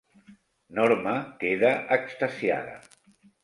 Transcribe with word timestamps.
Norma 0.79 1.13
queda 1.45 1.73
extasiada. 2.01 2.77